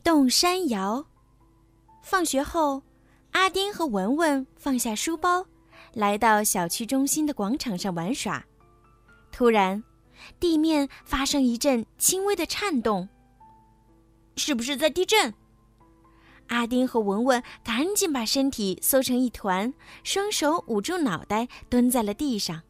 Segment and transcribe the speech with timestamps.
[0.00, 1.06] 动山摇。
[2.02, 2.82] 放学后，
[3.32, 5.46] 阿丁和文文放下书包，
[5.92, 8.44] 来到小区中心的广场上玩耍。
[9.30, 9.82] 突然，
[10.38, 13.08] 地面发生一阵轻微的颤动，
[14.36, 15.34] 是不是在地震？
[16.48, 19.72] 阿丁和文文赶紧把身体缩成一团，
[20.02, 22.62] 双手捂住脑袋，蹲在了地上。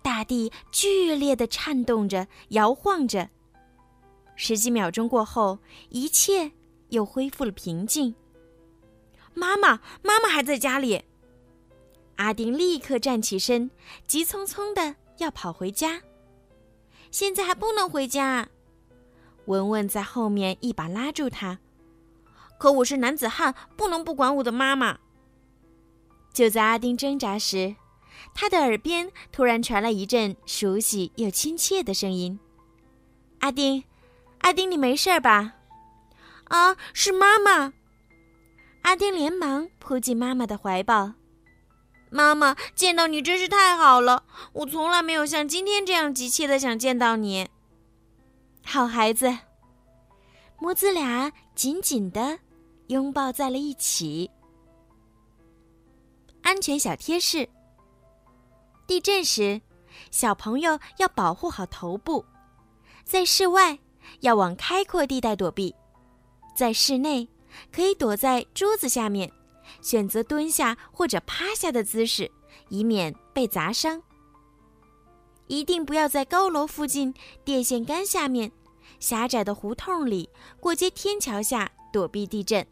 [0.00, 3.28] 大地剧烈的颤动着，摇晃着。
[4.34, 5.58] 十几秒钟过后，
[5.90, 6.52] 一切
[6.88, 8.14] 又恢复了平静。
[9.34, 11.02] 妈妈，妈妈还在家里。
[12.16, 13.70] 阿丁立刻站起身，
[14.06, 16.02] 急匆匆的要跑回家。
[17.10, 18.48] 现在还不能回家。
[19.46, 21.58] 文文在后面一把拉住他。
[22.58, 24.98] 可我是男子汉，不能不管我的妈妈。
[26.32, 27.74] 就在阿丁挣扎时，
[28.34, 32.38] 他的耳边突然传来一阵熟悉又亲切的声音
[33.40, 33.82] ：“阿丁，
[34.42, 35.54] 阿丁，你没事吧
[36.48, 37.72] ？”“啊，是妈妈。”
[38.82, 41.14] 阿丁连忙扑进妈妈的怀抱。
[42.10, 44.24] “妈妈，见到你真是太好了！
[44.52, 47.48] 我从来没有像今天这样急切的想见到你。
[48.64, 49.38] ”“好孩子。”
[50.60, 52.38] 母子俩紧紧的。
[52.88, 54.30] 拥抱在了一起。
[56.42, 57.48] 安全小贴士：
[58.86, 59.62] 地震时，
[60.10, 62.22] 小朋友要保护好头部；
[63.02, 63.78] 在室外，
[64.20, 65.74] 要往开阔地带躲避；
[66.56, 67.28] 在室内，
[67.72, 69.30] 可以躲在桌子下面，
[69.80, 72.30] 选择蹲下或者趴下的姿势，
[72.68, 74.02] 以免被砸伤。
[75.46, 77.12] 一定不要在高楼附近、
[77.44, 78.50] 电线杆下面、
[79.00, 80.30] 狭窄的胡同里、
[80.60, 82.66] 过街天桥下躲避地震。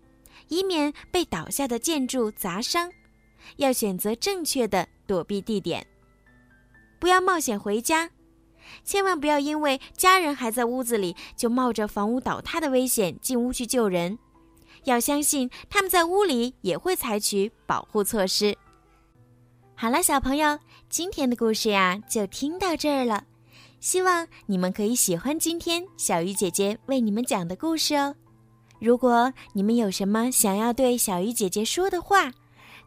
[0.48, 2.90] 以免被倒下的建筑砸伤，
[3.56, 5.86] 要选择正确的躲避地点。
[6.98, 8.10] 不要冒险回家，
[8.84, 14.18] 千万不要因为家人还在屋子里，就冒着房屋倒塌的危险进屋去救人。
[14.84, 18.56] 要相信他们在屋里也会采取保护措施。
[19.74, 23.24] 好了，小朋友，今天的故事呀就听到这儿了。
[23.78, 28.14] 希望你们可以喜欢今天小鱼姐姐为你们讲的故事哦。
[28.78, 32.32] 如果你们有什么想要对小鱼姐姐说的话，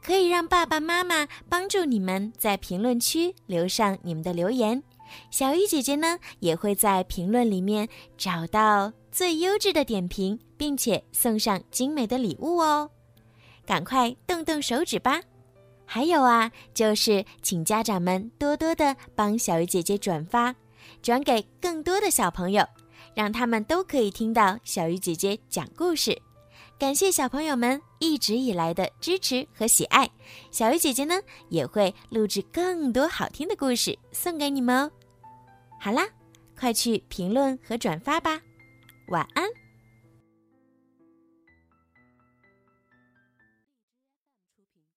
[0.04, 4.84] 可以让爸爸妈妈帮助你们在评论区留上你们的留言。
[5.32, 7.88] 小鱼姐姐呢，也会在评论里面
[8.18, 12.90] 找到最优质的点评，并且送上精美的礼物哦。
[13.66, 15.22] 赶快动动手指吧！
[15.86, 20.56] 还有啊，就是请家长们多多的帮小鱼姐姐转发，
[21.02, 22.66] 转给更多的小朋友。
[23.16, 26.20] 让他们都可以听到小鱼姐姐讲故事，
[26.80, 30.10] 感谢小朋友们一直以来的支持和喜爱。
[30.52, 31.16] 小鱼姐姐呢
[31.50, 34.92] 也会录制更多好听的故事送给你们哦。
[35.80, 36.08] 好啦，
[36.60, 38.42] 快去评论和转发吧，
[39.08, 39.63] 晚安。